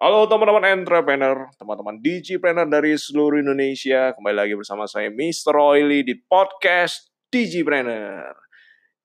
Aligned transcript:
Halo 0.00 0.24
teman-teman 0.24 0.64
entrepreneur, 0.64 1.52
teman-teman 1.60 2.00
digipreneur 2.00 2.64
dari 2.64 2.96
seluruh 2.96 3.36
Indonesia. 3.36 4.16
Kembali 4.16 4.32
lagi 4.32 4.56
bersama 4.56 4.88
saya 4.88 5.12
Mr. 5.12 5.52
Oily 5.52 6.00
di 6.00 6.16
podcast 6.16 7.12
Digipreneur. 7.28 8.32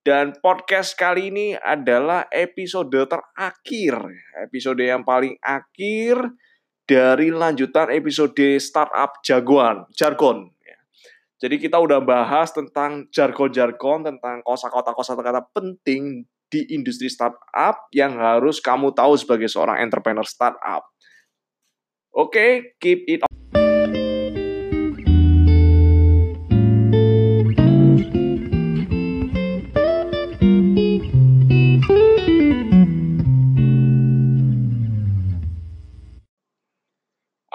Dan 0.00 0.40
podcast 0.40 0.96
kali 0.96 1.28
ini 1.28 1.52
adalah 1.52 2.24
episode 2.32 2.88
terakhir, 2.88 4.08
episode 4.40 4.80
yang 4.80 5.04
paling 5.04 5.36
akhir 5.44 6.32
dari 6.88 7.28
lanjutan 7.28 7.92
episode 7.92 8.56
startup 8.56 9.20
jagoan, 9.20 9.84
jargon. 9.92 10.48
Jadi 11.36 11.60
kita 11.60 11.76
udah 11.76 12.00
bahas 12.00 12.56
tentang 12.56 13.04
jargon-jargon, 13.12 14.00
tentang 14.00 14.40
kosakata-kosakata 14.40 15.44
penting 15.52 16.24
di 16.46 16.62
industri 16.70 17.10
startup 17.10 17.90
yang 17.90 18.14
harus 18.18 18.62
kamu 18.62 18.94
tahu 18.94 19.18
sebagai 19.18 19.50
seorang 19.50 19.82
entrepreneur 19.82 20.26
startup. 20.26 20.86
Oke, 22.16 22.32
okay, 22.32 22.50
keep 22.78 23.04
it 23.10 23.20
on. 23.26 23.34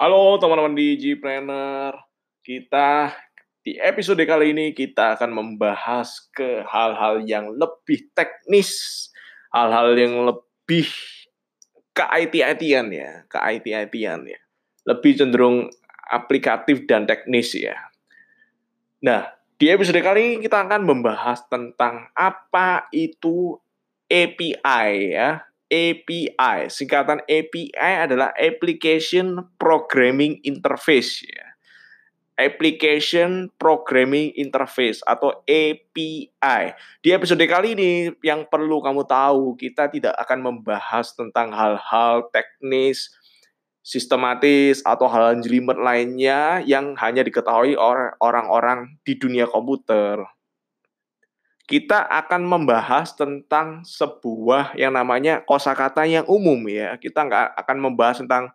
Halo 0.02 0.34
teman-teman 0.42 0.74
di 0.74 0.98
Gpreneur. 0.98 1.94
Kita 2.42 3.14
di 3.62 3.78
episode 3.78 4.18
kali 4.26 4.50
ini 4.50 4.74
kita 4.74 5.14
akan 5.14 5.30
membahas 5.30 6.26
ke 6.34 6.66
hal-hal 6.66 7.22
yang 7.22 7.54
lebih 7.54 8.10
teknis, 8.10 8.74
hal-hal 9.54 9.94
yang 9.94 10.26
lebih 10.26 10.90
ke 11.94 12.02
IT-ITan 12.02 12.90
ya, 12.90 13.22
ke 13.30 13.38
IT-ITan 13.38 14.26
ya. 14.26 14.40
Lebih 14.82 15.12
cenderung 15.14 15.70
aplikatif 16.10 16.90
dan 16.90 17.06
teknis 17.06 17.54
ya. 17.54 17.78
Nah, 18.98 19.30
di 19.54 19.70
episode 19.70 20.02
kali 20.02 20.20
ini 20.26 20.36
kita 20.42 20.66
akan 20.66 20.82
membahas 20.82 21.46
tentang 21.46 22.10
apa 22.18 22.90
itu 22.90 23.62
API 24.10 25.14
ya. 25.14 25.46
API, 25.72 26.68
singkatan 26.68 27.24
API 27.24 28.04
adalah 28.04 28.28
Application 28.36 29.40
Programming 29.56 30.36
Interface 30.44 31.24
ya 31.24 31.41
Application 32.36 33.52
Programming 33.60 34.32
Interface 34.34 35.04
atau 35.04 35.44
API. 35.44 36.62
Di 37.04 37.08
episode 37.12 37.44
kali 37.44 37.76
ini 37.76 37.92
yang 38.24 38.48
perlu 38.48 38.80
kamu 38.80 39.04
tahu, 39.04 39.54
kita 39.60 39.92
tidak 39.92 40.16
akan 40.16 40.40
membahas 40.40 41.12
tentang 41.12 41.52
hal-hal 41.52 42.26
teknis, 42.32 43.12
sistematis 43.82 44.80
atau 44.86 45.10
hal 45.10 45.42
jelimet 45.42 45.76
lainnya 45.76 46.62
yang 46.64 46.94
hanya 46.96 47.20
diketahui 47.26 47.74
orang-orang 48.22 48.96
di 49.02 49.18
dunia 49.18 49.44
komputer. 49.50 50.22
Kita 51.66 52.04
akan 52.10 52.42
membahas 52.42 53.14
tentang 53.14 53.86
sebuah 53.86 54.74
yang 54.76 54.92
namanya 54.98 55.40
kosakata 55.46 56.04
yang 56.04 56.26
umum 56.26 56.58
ya. 56.68 56.98
Kita 56.98 57.22
nggak 57.22 57.58
akan 57.64 57.78
membahas 57.78 58.20
tentang 58.20 58.50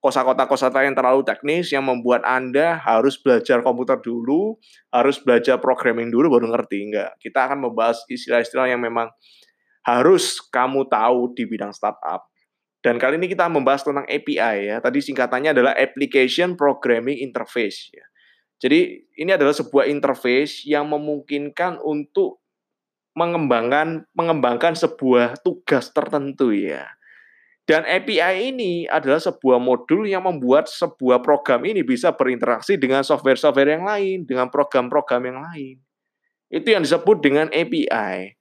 kosakata-kosakata 0.00 0.88
yang 0.88 0.96
terlalu 0.96 1.20
teknis 1.22 1.68
yang 1.70 1.84
membuat 1.84 2.24
Anda 2.24 2.80
harus 2.80 3.20
belajar 3.20 3.60
komputer 3.60 4.00
dulu, 4.00 4.56
harus 4.88 5.20
belajar 5.20 5.60
programming 5.60 6.08
dulu 6.08 6.40
baru 6.40 6.48
ngerti. 6.56 6.88
Enggak. 6.88 7.20
Kita 7.20 7.46
akan 7.46 7.68
membahas 7.68 8.00
istilah-istilah 8.08 8.72
yang 8.72 8.80
memang 8.80 9.12
harus 9.84 10.40
kamu 10.48 10.88
tahu 10.88 11.36
di 11.36 11.44
bidang 11.44 11.76
startup. 11.76 12.28
Dan 12.80 12.96
kali 12.96 13.20
ini 13.20 13.28
kita 13.28 13.44
membahas 13.52 13.84
tentang 13.84 14.08
API 14.08 14.72
ya. 14.72 14.76
Tadi 14.80 14.98
singkatannya 15.04 15.52
adalah 15.52 15.76
Application 15.76 16.56
Programming 16.56 17.20
Interface 17.20 17.92
ya. 17.92 18.04
Jadi 18.60 19.04
ini 19.20 19.30
adalah 19.32 19.56
sebuah 19.56 19.88
interface 19.88 20.68
yang 20.68 20.88
memungkinkan 20.88 21.80
untuk 21.80 22.40
mengembangkan 23.16 24.08
mengembangkan 24.16 24.76
sebuah 24.76 25.40
tugas 25.44 25.92
tertentu 25.92 26.52
ya 26.54 26.88
dan 27.70 27.86
API 27.86 28.50
ini 28.50 28.90
adalah 28.90 29.22
sebuah 29.22 29.62
modul 29.62 30.02
yang 30.02 30.26
membuat 30.26 30.66
sebuah 30.66 31.22
program 31.22 31.62
ini 31.62 31.86
bisa 31.86 32.10
berinteraksi 32.10 32.74
dengan 32.74 33.06
software-software 33.06 33.78
yang 33.78 33.86
lain, 33.86 34.26
dengan 34.26 34.50
program-program 34.50 35.22
yang 35.30 35.38
lain. 35.38 35.78
Itu 36.50 36.66
yang 36.66 36.82
disebut 36.82 37.22
dengan 37.22 37.46
API. 37.54 38.34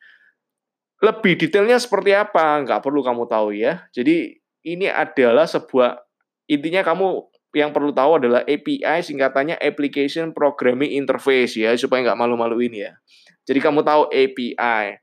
Lebih 1.05 1.45
detailnya 1.45 1.77
seperti 1.77 2.17
apa? 2.17 2.57
Nggak 2.65 2.81
perlu 2.81 3.05
kamu 3.05 3.29
tahu 3.29 3.53
ya. 3.53 3.85
Jadi 3.93 4.33
ini 4.65 4.89
adalah 4.89 5.45
sebuah, 5.45 6.01
intinya 6.49 6.81
kamu 6.81 7.29
yang 7.53 7.69
perlu 7.69 7.93
tahu 7.93 8.17
adalah 8.25 8.41
API, 8.49 9.05
singkatannya 9.05 9.61
Application 9.61 10.33
Programming 10.33 10.97
Interface 10.97 11.53
ya, 11.53 11.77
supaya 11.77 12.01
nggak 12.01 12.17
malu-maluin 12.17 12.73
ya. 12.73 12.97
Jadi 13.45 13.61
kamu 13.61 13.85
tahu 13.85 14.09
API. 14.09 14.97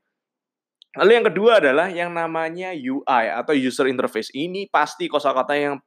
Lalu 0.97 1.11
yang 1.13 1.25
kedua 1.29 1.51
adalah 1.61 1.87
yang 1.93 2.09
namanya 2.09 2.73
UI 2.73 3.25
atau 3.29 3.53
user 3.53 3.85
interface. 3.85 4.33
Ini 4.33 4.65
pasti 4.73 5.05
kosakata 5.05 5.53
yang 5.53 5.77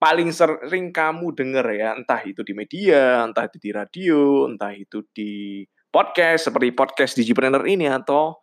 paling 0.00 0.32
sering 0.32 0.90
kamu 0.96 1.36
dengar 1.36 1.68
ya, 1.76 1.92
entah 1.92 2.24
itu 2.24 2.40
di 2.40 2.56
media, 2.56 3.20
entah 3.20 3.44
itu 3.44 3.60
di 3.60 3.70
radio, 3.70 4.48
entah 4.48 4.72
itu 4.72 5.04
di 5.12 5.60
podcast 5.92 6.48
seperti 6.48 6.72
podcast 6.72 7.12
Digipreneur 7.20 7.68
ini 7.68 7.84
atau 7.84 8.40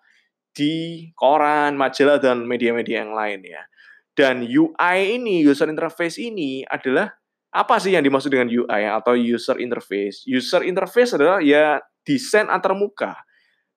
di 0.54 1.10
koran, 1.18 1.74
majalah 1.74 2.22
dan 2.22 2.46
media-media 2.46 3.02
yang 3.02 3.18
lain 3.18 3.42
ya. 3.42 3.66
Dan 4.14 4.46
UI 4.46 5.18
ini, 5.18 5.42
user 5.46 5.70
interface 5.70 6.22
ini 6.22 6.62
adalah 6.66 7.10
apa 7.54 7.82
sih 7.82 7.98
yang 7.98 8.06
dimaksud 8.06 8.30
dengan 8.30 8.50
UI 8.50 8.86
atau 8.86 9.18
user 9.18 9.58
interface? 9.58 10.30
User 10.30 10.62
interface 10.62 11.18
adalah 11.18 11.42
ya 11.42 11.82
desain 12.06 12.50
antarmuka 12.50 13.27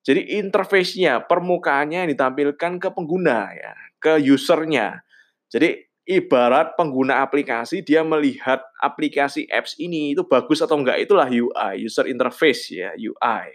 jadi 0.01 0.41
interface-nya, 0.41 1.29
permukaannya 1.29 2.09
yang 2.09 2.11
ditampilkan 2.11 2.81
ke 2.81 2.89
pengguna 2.89 3.53
ya, 3.53 3.73
ke 4.01 4.17
usernya. 4.25 5.05
Jadi 5.53 5.77
ibarat 6.09 6.75
pengguna 6.75 7.21
aplikasi 7.21 7.85
dia 7.85 8.01
melihat 8.01 8.65
aplikasi 8.81 9.45
apps 9.53 9.77
ini 9.77 10.17
itu 10.17 10.25
bagus 10.25 10.65
atau 10.65 10.81
enggak 10.81 11.05
itulah 11.05 11.29
UI, 11.29 11.85
user 11.85 12.09
interface 12.09 12.73
ya, 12.73 12.97
UI. 12.97 13.53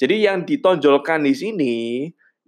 Jadi 0.00 0.24
yang 0.24 0.42
ditonjolkan 0.48 1.20
di 1.22 1.34
sini, 1.36 1.74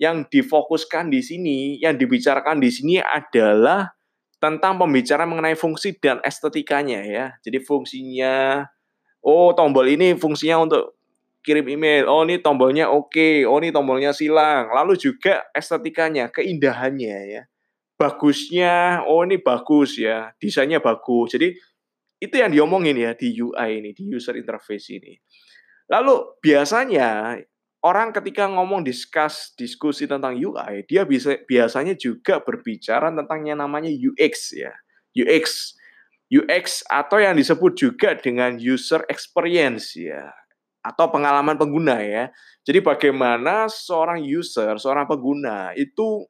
yang 0.01 0.25
difokuskan 0.27 1.13
di 1.13 1.21
sini, 1.21 1.59
yang 1.79 2.01
dibicarakan 2.01 2.59
di 2.59 2.73
sini 2.73 2.99
adalah 2.99 3.93
tentang 4.41 4.81
pembicaraan 4.81 5.29
mengenai 5.29 5.57
fungsi 5.57 5.97
dan 6.01 6.25
estetikanya 6.25 7.01
ya. 7.05 7.27
Jadi 7.45 7.61
fungsinya 7.61 8.65
oh 9.21 9.53
tombol 9.53 9.87
ini 9.93 10.17
fungsinya 10.17 10.65
untuk 10.65 10.96
kirim 11.47 11.71
email, 11.71 12.11
oh 12.11 12.27
ini 12.27 12.43
tombolnya 12.43 12.91
oke, 12.91 13.15
okay. 13.15 13.47
oh 13.47 13.63
ini 13.63 13.71
tombolnya 13.71 14.11
silang. 14.11 14.75
Lalu 14.75 14.99
juga 14.99 15.47
estetikanya, 15.55 16.27
keindahannya 16.35 17.19
ya. 17.31 17.43
Bagusnya, 17.95 19.07
oh 19.07 19.23
ini 19.23 19.39
bagus 19.39 19.97
ya, 19.97 20.35
desainnya 20.43 20.83
bagus. 20.83 21.39
Jadi 21.39 21.55
itu 22.19 22.35
yang 22.35 22.51
diomongin 22.51 22.99
ya 22.99 23.15
di 23.15 23.31
UI 23.39 23.79
ini, 23.79 23.95
di 23.95 24.11
user 24.11 24.35
interface 24.35 24.91
ini. 24.91 25.15
Lalu 25.87 26.43
biasanya 26.43 27.39
orang 27.87 28.11
ketika 28.11 28.51
ngomong 28.51 28.83
discuss 28.83 29.55
diskusi 29.55 30.11
tentang 30.11 30.35
UI, 30.35 30.83
dia 30.91 31.07
bisa 31.07 31.39
biasanya 31.47 31.95
juga 31.95 32.43
berbicara 32.43 33.15
tentang 33.15 33.47
yang 33.47 33.63
namanya 33.63 33.89
UX 33.89 34.51
ya. 34.59 34.75
UX 35.15 35.79
UX 36.27 36.83
atau 36.91 37.23
yang 37.23 37.39
disebut 37.39 37.79
juga 37.79 38.19
dengan 38.19 38.59
user 38.59 39.07
experience 39.07 39.95
ya 39.95 40.35
atau 40.87 41.11
pengalaman 41.11 41.59
pengguna 41.59 41.99
ya. 41.99 42.31
Jadi 42.63 42.79
bagaimana 42.79 43.67
seorang 43.67 44.23
user, 44.23 44.79
seorang 44.79 45.11
pengguna 45.11 45.75
itu 45.75 46.23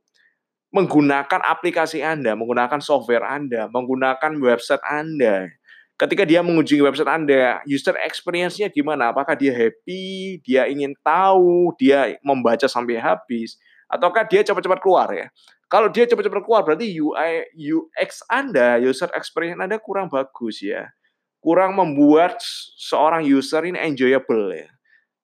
menggunakan 0.73 1.41
aplikasi 1.45 2.01
Anda, 2.01 2.33
menggunakan 2.33 2.81
software 2.81 3.25
Anda, 3.25 3.69
menggunakan 3.69 4.33
website 4.41 4.85
Anda. 4.85 5.53
Ketika 5.97 6.29
dia 6.29 6.45
mengunjungi 6.45 6.85
website 6.85 7.09
Anda, 7.09 7.65
user 7.65 7.97
experience-nya 8.05 8.69
gimana? 8.69 9.13
Apakah 9.17 9.33
dia 9.33 9.53
happy, 9.57 10.41
dia 10.45 10.69
ingin 10.69 10.93
tahu, 11.01 11.73
dia 11.81 12.21
membaca 12.21 12.69
sampai 12.69 13.01
habis, 13.01 13.57
ataukah 13.89 14.29
dia 14.29 14.45
cepat-cepat 14.45 14.81
keluar 14.85 15.09
ya? 15.13 15.33
Kalau 15.73 15.89
dia 15.89 16.05
cepat-cepat 16.05 16.45
keluar 16.45 16.63
berarti 16.63 16.93
UI 17.01 17.49
UX 17.57 18.23
Anda, 18.29 18.77
user 18.77 19.09
experience 19.17 19.59
Anda 19.59 19.81
kurang 19.81 20.13
bagus 20.13 20.61
ya 20.61 20.93
kurang 21.47 21.79
membuat 21.79 22.43
seorang 22.75 23.23
user 23.23 23.63
ini 23.63 23.79
enjoyable 23.79 24.51
ya. 24.51 24.67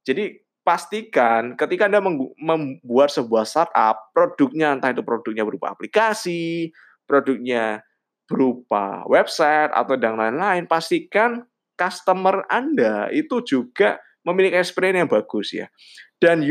Jadi 0.07 0.39
pastikan 0.63 1.59
ketika 1.59 1.91
Anda 1.91 1.99
membuat 2.39 3.11
sebuah 3.11 3.43
startup, 3.43 4.15
produknya 4.15 4.79
entah 4.79 4.95
itu 4.95 5.03
produknya 5.03 5.43
berupa 5.43 5.75
aplikasi, 5.75 6.71
produknya 7.11 7.83
berupa 8.31 9.03
website 9.11 9.75
atau 9.75 9.99
dan 9.99 10.15
lain-lain, 10.15 10.71
pastikan 10.71 11.43
customer 11.75 12.47
Anda 12.47 13.11
itu 13.11 13.43
juga 13.43 13.99
memiliki 14.23 14.55
experience 14.55 15.03
yang 15.03 15.11
bagus 15.11 15.51
ya. 15.51 15.67
Dan 16.23 16.47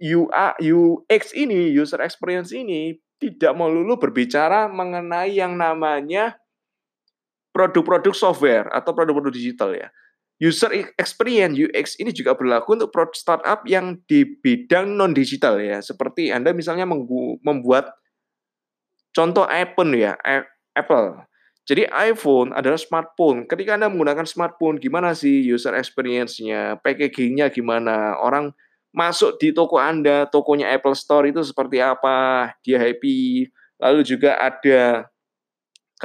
UX 0.00 1.22
ini, 1.36 1.68
user 1.76 2.00
experience 2.00 2.56
ini 2.56 2.96
tidak 3.20 3.52
melulu 3.52 4.00
berbicara 4.00 4.72
mengenai 4.72 5.36
yang 5.36 5.60
namanya 5.60 6.40
produk-produk 7.56 8.12
software 8.12 8.68
atau 8.68 8.92
produk-produk 8.92 9.32
digital 9.32 9.72
ya. 9.72 9.88
User 10.36 10.68
experience 11.00 11.56
UX 11.56 11.96
ini 11.96 12.12
juga 12.12 12.36
berlaku 12.36 12.76
untuk 12.76 12.92
produk 12.92 13.16
startup 13.16 13.64
yang 13.64 13.96
di 14.04 14.28
bidang 14.28 14.92
non 14.92 15.16
digital 15.16 15.56
ya. 15.56 15.80
Seperti 15.80 16.28
Anda 16.28 16.52
misalnya 16.52 16.84
membuat 17.40 17.96
contoh 19.16 19.48
iPhone 19.48 19.96
ya, 19.96 20.12
Apple. 20.76 21.24
Jadi 21.64 21.88
iPhone 21.88 22.52
adalah 22.52 22.76
smartphone. 22.76 23.48
Ketika 23.48 23.80
Anda 23.80 23.88
menggunakan 23.88 24.28
smartphone, 24.28 24.76
gimana 24.76 25.16
sih 25.16 25.40
user 25.40 25.72
experience-nya, 25.72 26.84
packaging-nya 26.84 27.48
gimana, 27.48 28.20
orang 28.20 28.52
masuk 28.92 29.40
di 29.40 29.56
toko 29.56 29.80
Anda, 29.80 30.28
tokonya 30.28 30.68
Apple 30.68 30.94
Store 30.94 31.24
itu 31.24 31.40
seperti 31.40 31.80
apa, 31.80 32.52
dia 32.60 32.76
happy. 32.76 33.48
Lalu 33.80 34.04
juga 34.04 34.36
ada 34.36 35.08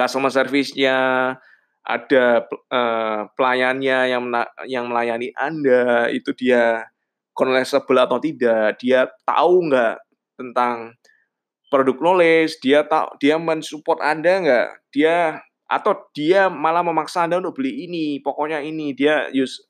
customer 0.02 0.34
service-nya, 0.34 0.98
ada 1.82 2.26
uh, 2.70 3.26
pelayannya 3.34 3.98
yang 4.10 4.22
yang 4.70 4.86
melayani 4.86 5.34
Anda 5.34 6.10
itu 6.14 6.30
dia 6.34 6.86
knowledgeable 7.34 7.98
atau 7.98 8.18
tidak, 8.22 8.78
dia 8.78 9.10
tahu 9.26 9.66
nggak 9.66 9.96
tentang 10.38 10.94
produk 11.70 11.96
knowledge, 11.98 12.60
dia 12.62 12.86
tahu 12.86 13.18
dia 13.18 13.34
mensupport 13.38 13.98
Anda 14.02 14.32
nggak, 14.42 14.68
dia 14.94 15.42
atau 15.66 15.96
dia 16.12 16.52
malah 16.52 16.84
memaksa 16.84 17.24
Anda 17.26 17.40
untuk 17.40 17.58
beli 17.58 17.88
ini, 17.88 18.20
pokoknya 18.22 18.62
ini 18.62 18.94
dia 18.94 19.26
use 19.32 19.64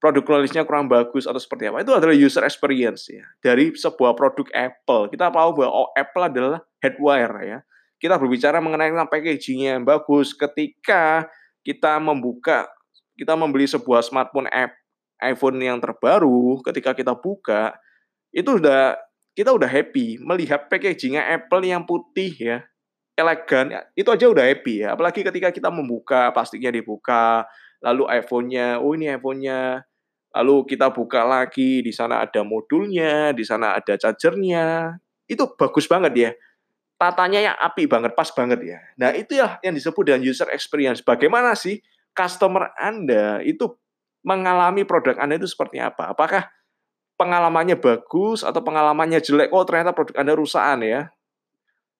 produk 0.00 0.24
knowledge-nya 0.24 0.64
kurang 0.66 0.88
bagus 0.88 1.28
atau 1.28 1.38
seperti 1.38 1.68
apa. 1.70 1.84
Itu 1.84 1.94
adalah 1.94 2.16
user 2.16 2.42
experience 2.42 3.06
ya 3.12 3.24
dari 3.44 3.70
sebuah 3.70 4.16
produk 4.18 4.48
Apple. 4.50 5.12
Kita 5.12 5.30
tahu 5.30 5.50
bahwa 5.62 5.68
oh, 5.70 5.88
Apple 5.94 6.24
adalah 6.26 6.60
headwire 6.82 7.36
ya 7.44 7.58
kita 7.96 8.20
berbicara 8.20 8.60
mengenai 8.60 8.92
packaging 9.08 9.72
yang 9.72 9.80
bagus 9.82 10.36
ketika 10.36 11.28
kita 11.64 11.96
membuka 11.96 12.68
kita 13.16 13.32
membeli 13.32 13.64
sebuah 13.64 14.04
smartphone 14.04 14.48
app 14.52 14.76
iPhone 15.24 15.56
yang 15.60 15.80
terbaru 15.80 16.60
ketika 16.60 16.92
kita 16.92 17.16
buka 17.16 17.72
itu 18.36 18.60
udah 18.60 19.00
kita 19.36 19.52
udah 19.52 19.68
happy 19.68 20.16
melihat 20.20 20.68
packagingnya 20.72 21.20
Apple 21.20 21.60
yang 21.64 21.84
putih 21.84 22.32
ya. 22.32 22.58
Elegan 23.16 23.72
itu 23.92 24.08
aja 24.08 24.28
udah 24.32 24.44
happy 24.44 24.84
ya. 24.84 24.96
Apalagi 24.96 25.20
ketika 25.20 25.52
kita 25.52 25.68
membuka 25.68 26.32
plastiknya 26.32 26.72
dibuka 26.72 27.44
lalu 27.84 28.08
iPhone-nya 28.08 28.80
oh 28.80 28.96
ini 28.96 29.12
iPhone-nya. 29.12 29.84
Lalu 30.36 30.68
kita 30.68 30.92
buka 30.92 31.24
lagi 31.24 31.80
di 31.80 31.92
sana 31.92 32.20
ada 32.20 32.44
modulnya 32.44 33.32
di 33.32 33.44
sana 33.44 33.76
ada 33.76 33.96
chargernya. 33.96 34.96
Itu 35.28 35.52
bagus 35.56 35.88
banget 35.88 36.12
ya 36.16 36.30
tatanya 36.96 37.52
yang 37.52 37.56
api 37.60 37.84
banget, 37.84 38.16
pas 38.16 38.28
banget 38.32 38.60
ya. 38.64 38.78
Nah, 38.96 39.12
itu 39.12 39.36
ya 39.36 39.60
yang 39.60 39.76
disebut 39.76 40.02
dengan 40.08 40.24
user 40.24 40.48
experience. 40.52 41.04
Bagaimana 41.04 41.52
sih 41.52 41.80
customer 42.16 42.72
Anda 42.80 43.44
itu 43.44 43.76
mengalami 44.24 44.82
produk 44.88 45.20
Anda 45.20 45.36
itu 45.36 45.46
seperti 45.46 45.78
apa? 45.78 46.16
Apakah 46.16 46.48
pengalamannya 47.20 47.76
bagus 47.76 48.42
atau 48.42 48.64
pengalamannya 48.64 49.20
jelek? 49.20 49.52
Oh, 49.52 49.62
ternyata 49.68 49.92
produk 49.92 50.16
Anda 50.16 50.32
rusakan 50.34 50.82
ya. 50.82 51.12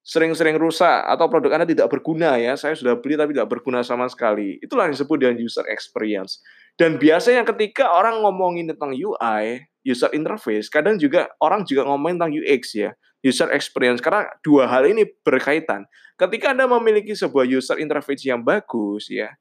Sering-sering 0.06 0.54
rusak 0.56 1.02
atau 1.02 1.26
produk 1.26 1.60
Anda 1.60 1.66
tidak 1.69 1.90
berguna 1.93 2.40
ya. 2.40 2.56
Saya 2.56 2.72
sudah 2.72 2.96
beli 2.96 3.20
tapi 3.20 3.37
tidak 3.37 3.52
berguna 3.52 3.84
sama 3.84 4.08
sekali. 4.08 4.56
Itulah 4.64 4.88
yang 4.88 4.94
disebut 4.96 5.16
dengan 5.19 5.37
user 5.43 5.66
experience. 5.69 6.40
Dan 6.78 6.96
biasanya 6.96 7.43
ketika 7.43 7.90
orang 7.90 8.22
ngomongin 8.22 8.70
tentang 8.70 8.94
UI, 8.94 9.66
user 9.82 10.12
interface, 10.14 10.70
kadang 10.70 10.96
juga 11.00 11.26
orang 11.43 11.66
juga 11.66 11.88
ngomongin 11.88 12.16
tentang 12.22 12.34
UX 12.37 12.62
ya 12.76 12.94
user 13.25 13.49
experience 13.53 14.03
karena 14.03 14.29
dua 14.45 14.69
hal 14.69 14.85
ini 14.89 15.07
berkaitan. 15.25 15.89
Ketika 16.17 16.53
Anda 16.53 16.69
memiliki 16.69 17.13
sebuah 17.13 17.45
user 17.45 17.77
interface 17.81 18.25
yang 18.25 18.41
bagus 18.41 19.09
ya, 19.13 19.33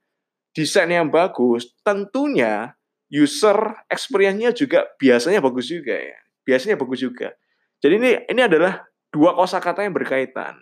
desain 0.51 0.91
yang 0.91 1.07
bagus, 1.07 1.71
tentunya 1.83 2.75
user 3.11 3.55
experience-nya 3.87 4.51
juga 4.51 4.87
biasanya 4.99 5.39
bagus 5.39 5.71
juga 5.71 5.95
ya. 5.95 6.17
Biasanya 6.45 6.75
bagus 6.77 6.99
juga. 7.01 7.33
Jadi 7.79 7.93
ini 7.99 8.11
ini 8.27 8.41
adalah 8.43 8.83
dua 9.11 9.33
kosakata 9.35 9.83
yang 9.83 9.95
berkaitan. 9.95 10.59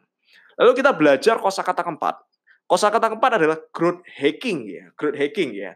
Lalu 0.60 0.72
kita 0.78 0.94
belajar 0.94 1.42
kosakata 1.42 1.82
keempat. 1.82 2.22
Kosakata 2.70 3.10
keempat 3.12 3.32
adalah 3.42 3.58
growth 3.74 4.06
hacking 4.06 4.70
ya, 4.70 4.86
growth 4.96 5.18
hacking 5.18 5.52
ya. 5.58 5.76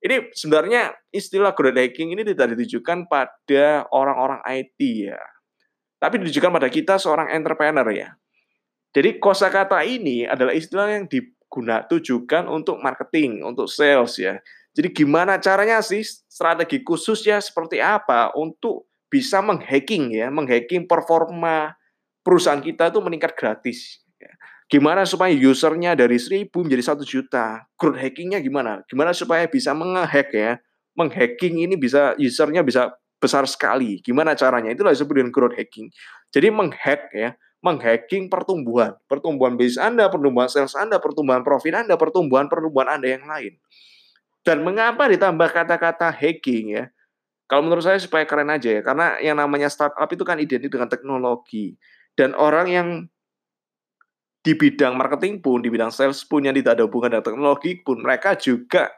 Ini 0.00 0.32
sebenarnya 0.32 0.96
istilah 1.12 1.52
growth 1.52 1.76
hacking 1.76 2.12
ini 2.16 2.22
tidak 2.24 2.56
ditujukan 2.56 3.08
pada 3.08 3.84
orang-orang 3.92 4.40
IT 4.48 4.78
ya 4.80 5.20
tapi 6.00 6.16
ditujukan 6.24 6.50
pada 6.50 6.68
kita 6.72 6.96
seorang 6.96 7.28
entrepreneur 7.30 7.84
ya. 7.92 8.16
Jadi 8.90 9.22
kosakata 9.22 9.84
ini 9.86 10.26
adalah 10.26 10.50
istilah 10.50 10.90
yang 10.90 11.06
digunakan 11.06 11.86
tujukan 11.86 12.50
untuk 12.50 12.80
marketing, 12.82 13.44
untuk 13.46 13.70
sales 13.70 14.18
ya. 14.18 14.40
Jadi 14.74 14.90
gimana 14.90 15.38
caranya 15.38 15.84
sih 15.84 16.02
strategi 16.02 16.82
khususnya 16.82 17.38
seperti 17.38 17.78
apa 17.78 18.34
untuk 18.34 18.88
bisa 19.10 19.42
menghacking 19.42 20.14
ya, 20.14 20.30
menghacking 20.30 20.86
performa 20.86 21.74
perusahaan 22.22 22.62
kita 22.62 22.94
itu 22.94 22.98
meningkat 23.02 23.34
gratis. 23.34 24.00
Ya. 24.16 24.32
Gimana 24.70 25.02
supaya 25.02 25.34
usernya 25.34 25.98
dari 25.98 26.18
seribu 26.22 26.62
menjadi 26.62 26.94
satu 26.94 27.02
juta? 27.02 27.66
Growth 27.74 27.98
hackingnya 27.98 28.38
gimana? 28.38 28.86
Gimana 28.86 29.10
supaya 29.10 29.50
bisa 29.50 29.74
menghack 29.74 30.30
ya? 30.30 30.62
Menghacking 30.94 31.66
ini 31.66 31.74
bisa 31.74 32.14
usernya 32.18 32.62
bisa 32.62 32.94
besar 33.20 33.44
sekali. 33.44 34.00
Gimana 34.00 34.32
caranya? 34.32 34.72
Itulah 34.72 34.96
disebut 34.96 35.14
dengan 35.14 35.30
growth 35.30 35.54
hacking. 35.54 35.92
Jadi 36.32 36.48
menghack 36.48 37.12
ya, 37.12 37.36
menghacking 37.60 38.32
pertumbuhan, 38.32 38.96
pertumbuhan 39.04 39.54
bisnis 39.60 39.76
Anda, 39.76 40.08
pertumbuhan 40.08 40.48
sales 40.48 40.72
Anda, 40.72 40.96
pertumbuhan 40.96 41.44
profit 41.44 41.76
Anda, 41.76 41.94
pertumbuhan 42.00 42.48
pertumbuhan 42.48 42.88
Anda 42.88 43.20
yang 43.20 43.24
lain. 43.28 43.60
Dan 44.40 44.64
mengapa 44.64 45.04
ditambah 45.06 45.52
kata-kata 45.52 46.08
hacking 46.08 46.80
ya? 46.80 46.84
Kalau 47.44 47.66
menurut 47.66 47.84
saya 47.84 48.00
supaya 48.00 48.24
keren 48.24 48.48
aja 48.48 48.80
ya, 48.80 48.80
karena 48.80 49.20
yang 49.20 49.36
namanya 49.36 49.68
startup 49.68 50.08
itu 50.08 50.24
kan 50.24 50.40
identik 50.40 50.72
dengan 50.72 50.88
teknologi. 50.88 51.76
Dan 52.16 52.32
orang 52.32 52.66
yang 52.70 52.88
di 54.40 54.56
bidang 54.56 54.96
marketing 54.96 55.44
pun, 55.44 55.60
di 55.60 55.68
bidang 55.68 55.92
sales 55.92 56.24
pun 56.24 56.40
yang 56.40 56.56
tidak 56.56 56.80
ada 56.80 56.88
hubungan 56.88 57.12
dengan 57.12 57.26
teknologi 57.26 57.76
pun, 57.76 58.00
mereka 58.00 58.38
juga 58.38 58.88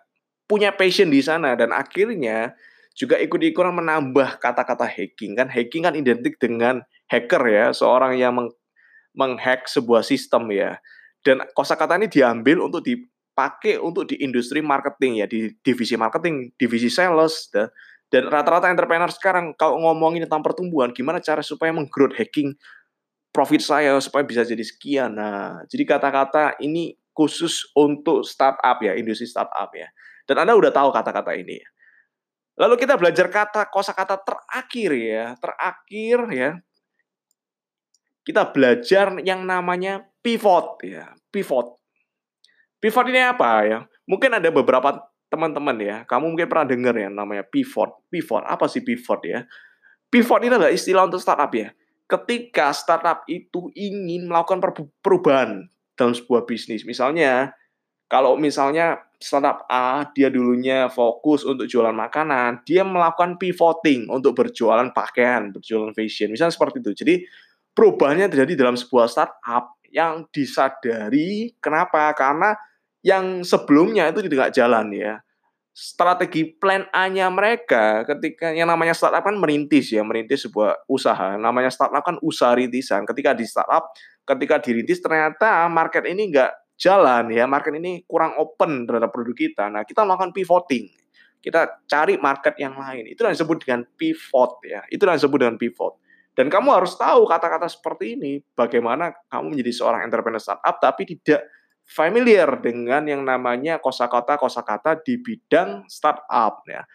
punya 0.47 0.71
passion 0.71 1.09
di 1.11 1.25
sana 1.25 1.57
dan 1.57 1.73
akhirnya 1.73 2.53
juga 2.93 3.17
ikut-ikutan 3.17 3.73
menambah 3.73 4.39
kata-kata 4.39 4.85
hacking. 4.85 5.37
Kan 5.37 5.49
hacking 5.49 5.89
kan 5.89 5.95
identik 5.97 6.37
dengan 6.37 6.85
hacker 7.09 7.43
ya 7.49 7.67
seorang 7.73 8.17
yang 8.21 8.37
meng 8.37 8.49
menghack 9.13 9.69
sebuah 9.69 10.05
sistem 10.05 10.49
ya. 10.53 10.81
Dan 11.21 11.45
kosakata 11.53 12.01
ini 12.01 12.09
diambil 12.09 12.65
untuk 12.65 12.83
dipakai 12.85 13.77
untuk 13.77 14.09
di 14.09 14.21
industri 14.25 14.65
marketing 14.65 15.23
ya 15.23 15.27
di 15.29 15.53
divisi 15.61 15.95
marketing 15.95 16.57
divisi 16.57 16.89
sales 16.89 17.49
dan 17.53 17.69
dan 18.13 18.29
rata-rata 18.29 18.69
entrepreneur 18.69 19.09
sekarang 19.09 19.57
kalau 19.57 19.81
ngomongin 19.81 20.29
tentang 20.29 20.45
pertumbuhan 20.45 20.93
gimana 20.93 21.17
cara 21.21 21.41
supaya 21.41 21.73
menggrowth 21.73 22.13
hacking 22.13 22.53
profit 23.33 23.65
saya 23.65 23.97
supaya 24.05 24.25
bisa 24.25 24.45
jadi 24.45 24.61
sekian. 24.61 25.17
Nah 25.17 25.65
jadi 25.69 25.85
kata-kata 25.89 26.61
ini 26.61 26.97
khusus 27.13 27.69
untuk 27.77 28.25
startup 28.25 28.81
ya 28.81 28.97
industri 28.97 29.29
startup 29.29 29.73
ya. 29.73 29.89
Dan 30.25 30.45
anda 30.45 30.57
udah 30.57 30.73
tahu 30.73 30.93
kata-kata 30.93 31.37
ini. 31.37 31.61
ya 31.61 31.69
Lalu 32.53 32.75
kita 32.77 33.01
belajar 33.01 33.27
kata 33.33 33.69
kosakata 33.73 34.21
terakhir 34.21 34.91
ya, 34.93 35.25
terakhir 35.41 36.19
ya. 36.29 36.51
Kita 38.23 38.47
belajar 38.55 39.19
yang 39.25 39.43
namanya 39.43 40.05
pivot 40.23 40.79
ya, 40.85 41.11
pivot. 41.33 41.81
Pivot 42.79 43.07
ini 43.11 43.21
apa 43.25 43.51
ya? 43.67 43.79
Mungkin 44.07 44.31
ada 44.37 44.51
beberapa 44.53 45.01
teman-teman 45.33 45.77
ya, 45.81 45.97
kamu 46.05 46.37
mungkin 46.37 46.47
pernah 46.47 46.67
dengar 46.69 46.95
ya 46.95 47.09
namanya 47.09 47.43
pivot. 47.49 48.05
Pivot, 48.13 48.45
apa 48.45 48.69
sih 48.69 48.85
pivot 48.85 49.25
ya? 49.25 49.49
Pivot 50.13 50.45
ini 50.45 50.53
adalah 50.53 50.69
istilah 50.69 51.09
untuk 51.09 51.25
startup 51.25 51.49
ya. 51.57 51.73
Ketika 52.05 52.69
startup 52.77 53.25
itu 53.25 53.73
ingin 53.73 54.29
melakukan 54.29 54.61
perubahan 55.01 55.73
dalam 55.97 56.13
sebuah 56.13 56.45
bisnis. 56.45 56.85
Misalnya, 56.85 57.57
kalau 58.13 58.37
misalnya 58.37 59.01
startup 59.17 59.65
A 59.73 60.05
dia 60.13 60.29
dulunya 60.29 60.93
fokus 60.93 61.49
untuk 61.49 61.65
jualan 61.65 61.97
makanan, 61.97 62.61
dia 62.69 62.85
melakukan 62.85 63.41
pivoting 63.41 64.13
untuk 64.13 64.37
berjualan 64.37 64.93
pakaian, 64.93 65.49
berjualan 65.49 65.97
fashion, 65.97 66.29
misalnya 66.29 66.53
seperti 66.53 66.85
itu. 66.85 66.93
Jadi 66.93 67.15
perubahannya 67.73 68.29
terjadi 68.29 68.69
dalam 68.69 68.77
sebuah 68.77 69.09
startup 69.09 69.81
yang 69.89 70.29
disadari 70.29 71.57
kenapa? 71.57 72.13
Karena 72.13 72.53
yang 73.01 73.49
sebelumnya 73.49 74.13
itu 74.13 74.21
tidak 74.29 74.53
jalan 74.53 74.93
ya. 74.93 75.25
Strategi 75.73 76.53
plan 76.53 76.85
A-nya 76.93 77.33
mereka 77.33 78.05
ketika 78.05 78.53
yang 78.53 78.69
namanya 78.69 78.93
startup 78.93 79.25
kan 79.25 79.41
merintis 79.41 79.89
ya, 79.89 80.05
merintis 80.05 80.45
sebuah 80.45 80.85
usaha. 80.85 81.41
Namanya 81.41 81.73
startup 81.73 82.05
kan 82.05 82.21
usaha 82.21 82.53
rintisan. 82.53 83.09
Ketika 83.09 83.33
di 83.33 83.49
startup, 83.49 83.89
ketika 84.29 84.61
dirintis 84.61 85.01
ternyata 85.01 85.65
market 85.73 86.05
ini 86.05 86.29
enggak 86.29 86.62
jalan 86.79 87.31
ya 87.31 87.45
market 87.47 87.75
ini 87.79 88.03
kurang 88.05 88.37
open 88.37 88.89
terhadap 88.89 89.13
produk 89.15 89.37
kita. 89.37 89.65
Nah, 89.71 89.83
kita 89.87 90.03
melakukan 90.03 90.35
pivoting. 90.35 90.91
Kita 91.43 91.83
cari 91.91 92.15
market 92.23 92.55
yang 92.59 92.79
lain. 92.79 93.11
Itu 93.11 93.27
yang 93.27 93.35
disebut 93.35 93.67
dengan 93.67 93.83
pivot 93.99 94.63
ya. 94.63 94.87
Itu 94.87 95.03
yang 95.07 95.19
disebut 95.19 95.39
dengan 95.43 95.59
pivot. 95.59 95.99
Dan 96.33 96.49
kamu 96.49 96.73
harus 96.73 96.97
tahu 96.97 97.29
kata-kata 97.29 97.69
seperti 97.69 98.17
ini 98.17 98.41
bagaimana 98.57 99.13
kamu 99.29 99.53
menjadi 99.53 99.73
seorang 99.75 100.01
entrepreneur 100.09 100.41
startup 100.41 100.81
tapi 100.81 101.05
tidak 101.05 101.45
familiar 101.85 102.49
dengan 102.63 103.05
yang 103.05 103.21
namanya 103.21 103.77
kosakata 103.77 104.41
kosakata 104.41 104.97
di 105.05 105.21
bidang 105.21 105.85
startup 105.93 106.65
ya. 106.65 106.89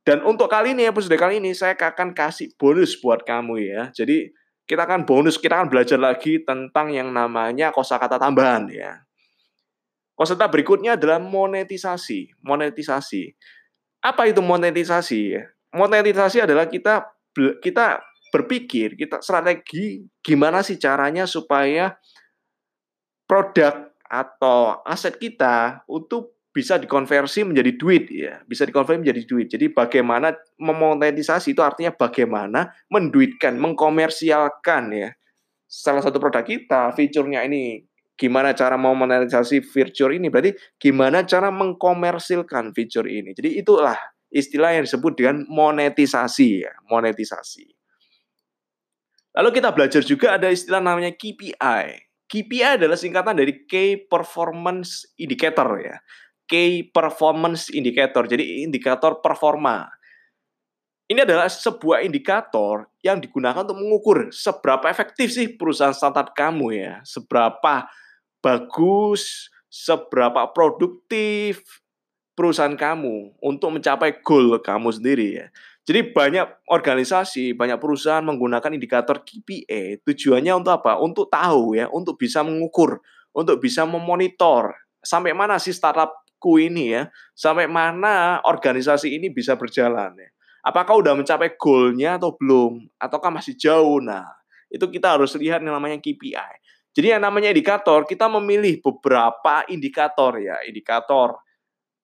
Dan 0.00 0.26
untuk 0.26 0.50
kali 0.50 0.74
ini 0.74 0.88
episode 0.88 1.14
kali 1.14 1.38
ini 1.38 1.54
saya 1.54 1.76
akan 1.76 2.16
kasih 2.16 2.50
bonus 2.56 2.98
buat 2.98 3.22
kamu 3.22 3.62
ya. 3.62 3.82
Jadi 3.94 4.32
kita 4.66 4.86
akan 4.86 5.02
bonus, 5.06 5.38
kita 5.38 5.60
akan 5.60 5.68
belajar 5.70 5.98
lagi 5.98 6.42
tentang 6.42 6.90
yang 6.90 7.10
namanya 7.10 7.70
kosakata 7.70 8.18
tambahan 8.18 8.70
ya. 8.70 9.02
Kosakata 10.20 10.52
berikutnya 10.52 11.00
adalah 11.00 11.16
monetisasi. 11.16 12.44
Monetisasi. 12.44 13.32
Apa 14.04 14.28
itu 14.28 14.44
monetisasi? 14.44 15.32
Monetisasi 15.72 16.44
adalah 16.44 16.68
kita 16.68 17.08
kita 17.64 18.04
berpikir, 18.28 19.00
kita 19.00 19.24
strategi 19.24 20.04
gimana 20.20 20.60
sih 20.60 20.76
caranya 20.76 21.24
supaya 21.24 21.96
produk 23.24 23.96
atau 24.04 24.84
aset 24.84 25.16
kita 25.16 25.88
untuk 25.88 26.36
bisa 26.50 26.76
dikonversi 26.76 27.46
menjadi 27.46 27.72
duit 27.78 28.04
ya, 28.10 28.44
bisa 28.44 28.68
dikonversi 28.68 29.00
menjadi 29.00 29.22
duit. 29.24 29.46
Jadi 29.48 29.72
bagaimana 29.72 30.36
memonetisasi 30.60 31.56
itu 31.56 31.62
artinya 31.64 31.96
bagaimana 31.96 32.74
menduitkan, 32.92 33.56
mengkomersialkan 33.56 34.84
ya. 34.92 35.10
Salah 35.64 36.02
satu 36.04 36.20
produk 36.20 36.42
kita, 36.42 36.90
fiturnya 36.92 37.46
ini 37.46 37.86
gimana 38.20 38.52
cara 38.52 38.76
mau 38.76 38.92
monetisasi 38.92 39.64
fitur 39.64 40.12
ini 40.12 40.28
berarti 40.28 40.52
gimana 40.76 41.24
cara 41.24 41.48
mengkomersilkan 41.48 42.76
fitur 42.76 43.08
ini. 43.08 43.32
Jadi 43.32 43.56
itulah 43.64 43.96
istilah 44.28 44.76
yang 44.76 44.84
disebut 44.84 45.16
dengan 45.16 45.48
monetisasi 45.48 46.68
ya, 46.68 46.72
monetisasi. 46.92 47.64
Lalu 49.40 49.48
kita 49.56 49.72
belajar 49.72 50.04
juga 50.04 50.36
ada 50.36 50.52
istilah 50.52 50.84
namanya 50.84 51.16
KPI. 51.16 51.86
KPI 52.28 52.76
adalah 52.76 53.00
singkatan 53.00 53.40
dari 53.40 53.64
Key 53.64 54.04
Performance 54.04 55.16
Indicator 55.16 55.68
ya. 55.80 55.96
Key 56.44 56.92
Performance 56.92 57.72
Indicator, 57.72 58.26
jadi 58.26 58.66
indikator 58.66 59.22
performa. 59.22 59.86
Ini 61.10 61.26
adalah 61.26 61.50
sebuah 61.50 62.06
indikator 62.06 62.86
yang 63.02 63.18
digunakan 63.18 63.66
untuk 63.66 63.82
mengukur 63.82 64.30
seberapa 64.30 64.86
efektif 64.86 65.34
sih 65.34 65.58
perusahaan 65.58 65.94
startup 65.94 66.30
kamu 66.38 66.66
ya, 66.70 66.92
seberapa 67.02 67.90
bagus, 68.42 69.48
seberapa 69.70 70.50
produktif 70.50 71.62
perusahaan 72.34 72.74
kamu 72.74 73.36
untuk 73.38 73.78
mencapai 73.78 74.24
goal 74.24 74.58
kamu 74.58 74.88
sendiri 74.90 75.28
ya. 75.44 75.46
Jadi 75.84 76.12
banyak 76.12 76.68
organisasi, 76.68 77.56
banyak 77.56 77.80
perusahaan 77.80 78.24
menggunakan 78.24 78.76
indikator 78.76 79.24
KPI 79.24 80.04
tujuannya 80.04 80.52
untuk 80.56 80.72
apa? 80.80 81.00
Untuk 81.00 81.28
tahu 81.32 81.76
ya, 81.76 81.88
untuk 81.88 82.20
bisa 82.20 82.44
mengukur, 82.44 83.00
untuk 83.32 83.60
bisa 83.60 83.88
memonitor 83.88 84.76
sampai 85.00 85.32
mana 85.32 85.56
sih 85.56 85.72
startupku 85.72 86.60
ini 86.60 86.94
ya, 86.94 87.02
sampai 87.32 87.64
mana 87.66 88.38
organisasi 88.44 89.16
ini 89.16 89.32
bisa 89.32 89.56
berjalan 89.56 90.12
ya. 90.16 90.30
Apakah 90.60 91.00
udah 91.00 91.16
mencapai 91.16 91.56
goalnya 91.56 92.20
atau 92.20 92.36
belum? 92.36 92.84
Ataukah 93.00 93.32
masih 93.32 93.56
jauh? 93.56 93.96
Nah, 94.04 94.28
itu 94.68 94.84
kita 94.92 95.16
harus 95.16 95.32
lihat 95.40 95.64
yang 95.64 95.72
namanya 95.72 95.96
KPI. 95.96 96.60
Jadi 96.90 97.14
yang 97.14 97.22
namanya 97.22 97.54
indikator, 97.54 98.02
kita 98.02 98.26
memilih 98.26 98.82
beberapa 98.82 99.62
indikator 99.70 100.42
ya, 100.42 100.58
indikator 100.66 101.38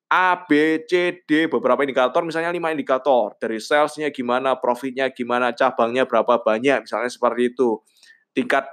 A, 0.06 0.38
B, 0.46 0.82
C, 0.86 1.22
D, 1.26 1.50
beberapa 1.50 1.82
indikator, 1.82 2.22
misalnya 2.22 2.54
lima 2.54 2.70
indikator. 2.70 3.34
Dari 3.42 3.58
salesnya 3.58 4.14
gimana, 4.14 4.54
profitnya 4.54 5.10
gimana, 5.10 5.50
cabangnya 5.50 6.06
berapa 6.06 6.38
banyak, 6.46 6.86
misalnya 6.86 7.10
seperti 7.10 7.50
itu. 7.50 7.82
Tingkat 8.30 8.70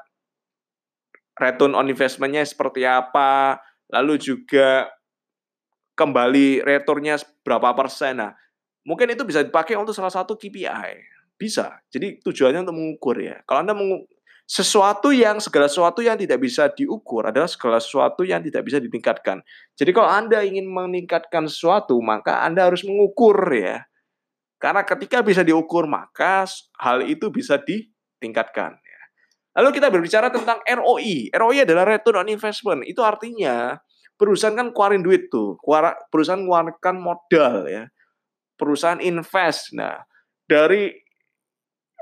return 1.33 1.73
on 1.73 1.89
investmentnya 1.89 2.45
seperti 2.45 2.85
apa, 2.85 3.57
lalu 3.89 4.21
juga 4.21 4.93
kembali 5.97 6.61
returnnya 6.61 7.17
berapa 7.41 7.73
persen. 7.73 8.21
Nah, 8.21 8.37
mungkin 8.85 9.09
itu 9.09 9.25
bisa 9.25 9.41
dipakai 9.41 9.73
untuk 9.73 9.97
salah 9.97 10.13
satu 10.13 10.37
KPI. 10.37 10.93
Bisa. 11.33 11.81
Jadi 11.89 12.21
tujuannya 12.21 12.61
untuk 12.61 12.77
mengukur 12.77 13.17
ya. 13.17 13.41
Kalau 13.49 13.65
Anda 13.65 13.73
sesuatu 14.43 15.15
yang 15.15 15.39
segala 15.39 15.71
sesuatu 15.71 16.03
yang 16.03 16.19
tidak 16.19 16.43
bisa 16.43 16.67
diukur 16.67 17.31
adalah 17.31 17.47
segala 17.47 17.79
sesuatu 17.79 18.27
yang 18.27 18.43
tidak 18.43 18.67
bisa 18.67 18.77
ditingkatkan. 18.77 19.39
Jadi 19.73 19.91
kalau 19.95 20.11
Anda 20.11 20.43
ingin 20.43 20.67
meningkatkan 20.67 21.47
sesuatu, 21.47 21.95
maka 22.03 22.43
Anda 22.43 22.67
harus 22.67 22.83
mengukur 22.83 23.35
ya. 23.55 23.87
Karena 24.59 24.83
ketika 24.87 25.19
bisa 25.19 25.43
diukur, 25.43 25.87
maka 25.87 26.47
hal 26.79 27.03
itu 27.03 27.27
bisa 27.31 27.59
ditingkatkan. 27.59 28.79
Ya. 28.79 29.01
Lalu 29.59 29.69
kita 29.75 29.91
berbicara 29.91 30.31
tentang 30.31 30.63
ROI. 30.63 31.35
ROI 31.35 31.67
adalah 31.67 31.83
return 31.83 32.23
on 32.23 32.29
investment. 32.31 32.87
Itu 32.87 33.03
artinya 33.03 33.75
perusahaan 34.15 34.55
kan 34.55 34.71
keluarin 34.71 35.03
duit 35.03 35.27
tuh. 35.27 35.59
Perusahaan 36.07 36.39
mengeluarkan 36.39 36.95
modal 36.95 37.67
ya. 37.67 37.83
Perusahaan 38.55 39.03
invest. 39.03 39.75
Nah, 39.75 39.99
dari 40.47 41.02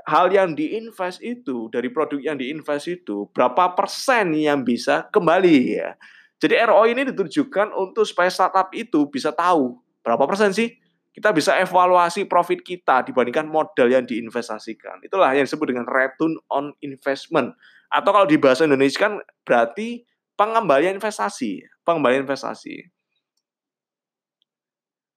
hal 0.06 0.30
yang 0.30 0.54
diinvest 0.58 1.22
itu 1.22 1.70
dari 1.70 1.90
produk 1.90 2.18
yang 2.18 2.36
diinvest 2.38 2.90
itu 2.90 3.30
berapa 3.30 3.74
persen 3.78 4.34
yang 4.34 4.66
bisa 4.66 5.06
kembali 5.10 5.58
ya. 5.78 5.94
Jadi 6.42 6.58
ROI 6.58 6.90
ini 6.94 7.02
ditujukan 7.14 7.70
untuk 7.70 8.02
supaya 8.02 8.26
startup 8.26 8.74
itu 8.74 9.06
bisa 9.06 9.30
tahu 9.30 9.78
berapa 10.02 10.26
persen 10.26 10.50
sih 10.50 10.74
kita 11.12 11.28
bisa 11.30 11.60
evaluasi 11.60 12.24
profit 12.24 12.64
kita 12.64 13.04
dibandingkan 13.04 13.44
modal 13.44 13.84
yang 13.84 14.08
diinvestasikan. 14.08 15.04
Itulah 15.04 15.36
yang 15.36 15.44
disebut 15.44 15.68
dengan 15.68 15.84
return 15.84 16.40
on 16.48 16.72
investment. 16.80 17.52
Atau 17.92 18.16
kalau 18.16 18.24
di 18.24 18.40
bahasa 18.40 18.64
Indonesia 18.64 18.96
kan 18.96 19.20
berarti 19.44 20.08
pengembalian 20.40 20.96
investasi, 20.96 21.60
pengembalian 21.84 22.24
investasi. 22.24 22.88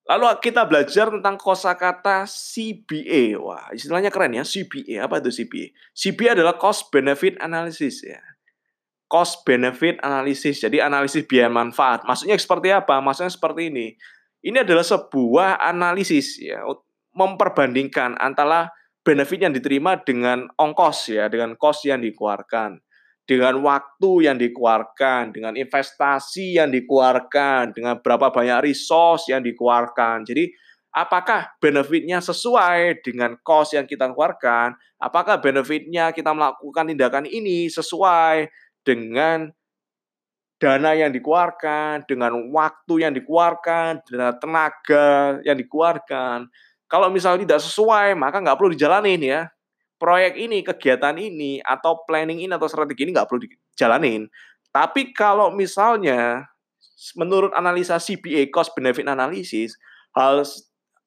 Lalu 0.05 0.37
kita 0.37 0.69
belajar 0.69 1.09
tentang 1.09 1.33
kosakata 1.33 2.29
CBA. 2.29 3.41
Wah, 3.41 3.73
istilahnya 3.73 4.13
keren 4.13 4.37
ya, 4.37 4.45
CBA. 4.45 5.01
Apa 5.01 5.17
itu 5.17 5.33
CBA? 5.33 5.73
CBA 5.97 6.37
adalah 6.37 6.61
cost 6.61 6.93
benefit 6.93 7.41
analysis 7.41 8.05
ya. 8.05 8.21
Cost 9.09 9.41
benefit 9.41 9.97
analysis. 10.05 10.61
Jadi 10.61 10.77
analisis 10.77 11.25
biaya 11.25 11.49
manfaat. 11.49 12.05
Maksudnya 12.05 12.37
seperti 12.37 12.69
apa? 12.69 13.01
Maksudnya 13.01 13.33
seperti 13.33 13.73
ini. 13.73 13.87
Ini 14.45 14.61
adalah 14.61 14.85
sebuah 14.85 15.57
analisis 15.57 16.37
ya, 16.37 16.61
memperbandingkan 17.17 18.21
antara 18.21 18.69
benefit 19.01 19.41
yang 19.41 19.57
diterima 19.57 19.97
dengan 20.05 20.45
ongkos 20.53 21.09
ya, 21.09 21.25
dengan 21.33 21.57
cost 21.57 21.81
yang 21.89 22.05
dikeluarkan 22.05 22.84
dengan 23.25 23.57
waktu 23.65 24.29
yang 24.29 24.37
dikeluarkan, 24.37 25.33
dengan 25.33 25.57
investasi 25.57 26.61
yang 26.61 26.69
dikeluarkan, 26.69 27.73
dengan 27.73 27.97
berapa 27.97 28.29
banyak 28.29 28.69
resource 28.69 29.33
yang 29.33 29.41
dikeluarkan. 29.41 30.29
Jadi, 30.29 30.53
apakah 30.93 31.57
benefitnya 31.57 32.21
sesuai 32.21 33.01
dengan 33.01 33.33
cost 33.41 33.73
yang 33.73 33.89
kita 33.89 34.13
keluarkan? 34.13 34.77
Apakah 35.01 35.41
benefitnya 35.41 36.13
kita 36.13 36.37
melakukan 36.37 36.93
tindakan 36.93 37.25
ini 37.25 37.65
sesuai 37.65 38.47
dengan 38.85 39.49
dana 40.61 40.95
yang 40.95 41.11
dikeluarkan, 41.11 42.07
dengan 42.07 42.31
waktu 42.53 43.09
yang 43.09 43.13
dikeluarkan, 43.17 44.05
dengan 44.07 44.33
tenaga 44.39 45.41
yang 45.43 45.57
dikeluarkan. 45.59 46.47
Kalau 46.85 47.09
misalnya 47.11 47.43
tidak 47.43 47.61
sesuai, 47.65 48.15
maka 48.15 48.39
nggak 48.39 48.55
perlu 48.55 48.71
dijalanin 48.71 49.19
ya 49.19 49.41
proyek 50.05 50.37
ini, 50.37 50.61
kegiatan 50.61 51.17
ini, 51.17 51.57
atau 51.65 52.05
planning 52.05 52.45
ini 52.45 52.53
atau 52.53 52.69
strategi 52.69 53.09
ini 53.09 53.17
nggak 53.17 53.25
perlu 53.25 53.41
dijalanin. 53.41 54.29
Tapi 54.69 55.09
kalau 55.17 55.49
misalnya 55.49 56.45
menurut 57.17 57.49
analisa 57.57 57.97
CBA 57.97 58.53
cost 58.53 58.77
benefit 58.77 59.09
analysis, 59.09 59.73
hal 60.13 60.45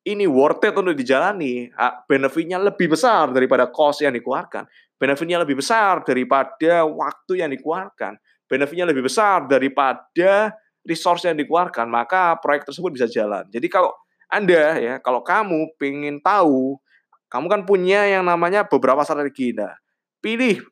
ini 0.02 0.26
worth 0.26 0.66
it 0.66 0.74
untuk 0.74 0.98
dijalani, 0.98 1.70
benefitnya 2.10 2.58
lebih 2.58 2.90
besar 2.90 3.30
daripada 3.30 3.70
cost 3.70 4.02
yang 4.02 4.18
dikeluarkan, 4.18 4.66
benefitnya 4.98 5.38
lebih 5.38 5.62
besar 5.62 6.02
daripada 6.02 6.82
waktu 6.82 7.38
yang 7.38 7.54
dikeluarkan, 7.54 8.18
benefitnya 8.50 8.82
lebih 8.90 9.06
besar 9.06 9.46
daripada 9.46 10.50
resource 10.82 11.28
yang 11.28 11.38
dikeluarkan, 11.38 11.86
maka 11.86 12.34
proyek 12.42 12.66
tersebut 12.66 12.98
bisa 12.98 13.06
jalan. 13.06 13.46
Jadi 13.52 13.68
kalau 13.70 13.94
Anda 14.26 14.74
ya, 14.80 14.94
kalau 14.98 15.22
kamu 15.22 15.78
pengen 15.78 16.18
tahu 16.18 16.82
kamu 17.28 17.46
kan 17.48 17.60
punya 17.68 18.08
yang 18.08 18.24
namanya 18.24 18.64
beberapa 18.64 19.04
strategi. 19.04 19.52
Nah, 19.52 19.76
pilih 20.24 20.64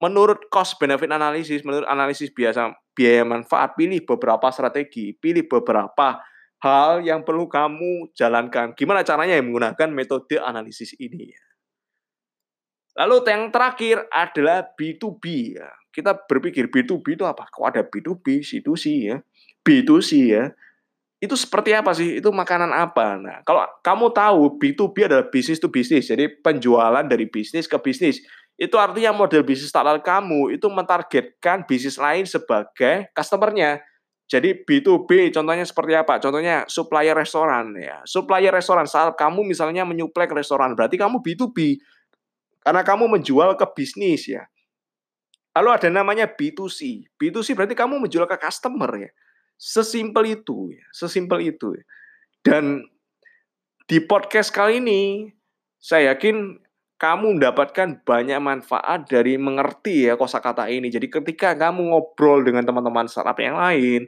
menurut 0.00 0.48
cost 0.48 0.80
benefit 0.80 1.12
analysis, 1.12 1.60
menurut 1.62 1.84
analisis 1.84 2.32
biasa 2.32 2.72
biaya 2.96 3.22
manfaat, 3.22 3.76
pilih 3.76 4.02
beberapa 4.02 4.48
strategi, 4.50 5.12
pilih 5.14 5.46
beberapa 5.46 6.18
hal 6.64 7.04
yang 7.06 7.22
perlu 7.22 7.46
kamu 7.46 8.10
jalankan. 8.16 8.74
Gimana 8.74 9.06
caranya 9.06 9.38
yang 9.38 9.46
menggunakan 9.46 9.88
metode 9.94 10.40
analisis 10.42 10.96
ini? 10.98 11.30
Lalu 12.98 13.22
yang 13.30 13.54
terakhir 13.54 14.10
adalah 14.10 14.66
B2B 14.74 15.24
ya. 15.54 15.70
Kita 15.94 16.18
berpikir 16.18 16.66
B2B 16.66 17.14
itu 17.14 17.22
apa? 17.22 17.46
Kok 17.46 17.66
ada 17.70 17.86
B2B, 17.86 18.42
C2C 18.42 18.84
ya? 19.14 19.16
B2C 19.62 20.10
ya 20.26 20.50
itu 21.18 21.34
seperti 21.34 21.74
apa 21.74 21.90
sih? 21.98 22.22
Itu 22.22 22.30
makanan 22.30 22.70
apa? 22.70 23.18
Nah, 23.18 23.36
kalau 23.42 23.66
kamu 23.82 24.06
tahu 24.14 24.42
B2B 24.62 25.10
adalah 25.10 25.26
bisnis 25.26 25.58
to 25.58 25.66
bisnis, 25.66 26.06
jadi 26.06 26.30
penjualan 26.30 27.02
dari 27.02 27.26
bisnis 27.26 27.66
ke 27.66 27.74
bisnis. 27.82 28.22
Itu 28.54 28.78
artinya 28.78 29.10
model 29.14 29.42
bisnis 29.42 29.70
startup 29.70 29.98
kamu 30.02 30.54
itu 30.54 30.66
mentargetkan 30.70 31.66
bisnis 31.66 31.98
lain 31.98 32.22
sebagai 32.26 33.10
customernya. 33.14 33.82
Jadi 34.28 34.62
B2B 34.62 35.34
contohnya 35.34 35.64
seperti 35.66 35.98
apa? 35.98 36.22
Contohnya 36.22 36.68
supplier 36.70 37.16
restoran 37.16 37.74
ya. 37.74 38.04
Supplier 38.06 38.54
restoran 38.54 38.86
saat 38.86 39.16
kamu 39.18 39.42
misalnya 39.42 39.82
menyuplai 39.88 40.30
ke 40.30 40.36
restoran, 40.38 40.78
berarti 40.78 41.00
kamu 41.00 41.18
B2B. 41.18 41.82
Karena 42.62 42.84
kamu 42.86 43.10
menjual 43.10 43.58
ke 43.58 43.66
bisnis 43.74 44.28
ya. 44.28 44.46
Lalu 45.56 45.70
ada 45.74 45.88
namanya 45.90 46.30
B2C. 46.30 47.10
B2C 47.18 47.58
berarti 47.58 47.74
kamu 47.74 47.98
menjual 47.98 48.28
ke 48.30 48.36
customer 48.38 48.90
ya. 48.94 49.10
Sesimpel 49.58 50.38
itu 50.38 50.70
ya, 50.70 50.86
sesimpel 50.94 51.42
itu. 51.42 51.74
Ya. 51.74 51.84
Dan 52.46 52.86
di 53.90 53.98
podcast 53.98 54.54
kali 54.54 54.78
ini 54.78 55.34
saya 55.82 56.14
yakin 56.14 56.62
kamu 56.98 57.38
mendapatkan 57.38 58.02
banyak 58.02 58.38
manfaat 58.42 59.06
dari 59.10 59.34
mengerti 59.34 60.06
ya 60.06 60.14
kosakata 60.14 60.70
ini. 60.70 60.90
Jadi 60.90 61.10
ketika 61.10 61.54
kamu 61.58 61.90
ngobrol 61.90 62.42
dengan 62.46 62.66
teman-teman 62.66 63.10
startup 63.10 63.38
yang 63.38 63.58
lain, 63.58 64.06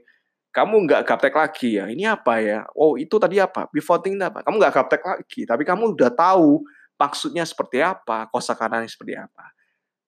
kamu 0.50 0.86
nggak 0.86 1.06
gaptek 1.06 1.34
lagi 1.34 1.78
ya. 1.78 1.86
Ini 1.86 2.14
apa 2.14 2.42
ya? 2.42 2.66
Oh 2.74 2.98
itu 2.98 3.18
tadi 3.18 3.38
apa? 3.38 3.70
Pivoting 3.70 4.18
apa? 4.22 4.42
Kamu 4.42 4.58
nggak 4.58 4.74
gaptek 4.74 5.02
lagi, 5.02 5.46
tapi 5.46 5.62
kamu 5.62 5.94
udah 5.94 6.10
tahu 6.10 6.62
maksudnya 6.98 7.46
seperti 7.46 7.78
apa, 7.82 8.26
kosakatanya 8.34 8.90
seperti 8.90 9.14
apa. 9.14 9.54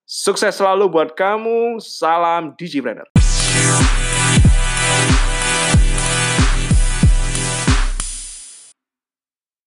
Sukses 0.03 0.53
selalu 0.53 0.91
buat 0.91 1.15
kamu. 1.15 1.79
Salam 1.79 2.53
DigiBrander. 2.59 3.22